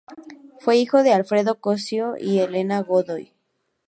Fue 0.59 0.77
hijo 0.77 1.03
de 1.03 1.13
Alfredo 1.13 1.59
Cossio 1.59 2.15
y 2.17 2.39
Elena 2.39 2.81
Godoy. 2.81 3.33